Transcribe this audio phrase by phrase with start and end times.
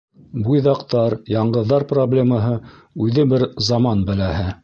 [0.45, 2.55] Буйҙаҡтар, яңғыҙҙар проблемаһы—
[3.07, 4.51] үҙе бер заман бәләһе.